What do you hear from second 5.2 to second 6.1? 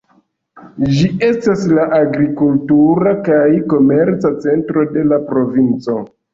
provinco.